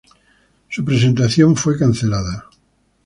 [0.67, 2.49] Su presentación fue cancelada.